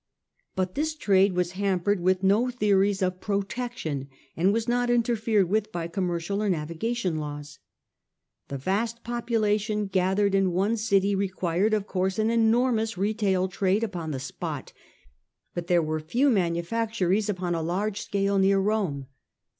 [0.55, 5.47] But this trade was hampered with no theories of pro tection, and was not interfered
[5.47, 7.59] with by commercial or navi gation laws
[8.47, 13.83] The vast population gathered in one city re quired, of course, an enormous retail trade
[13.83, 14.73] upon the spot;
[15.53, 19.05] but there were few manufactories upon a large scale near Rome.